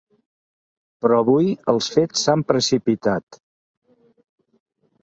[1.05, 3.41] Però avui els fets s’han precipitat.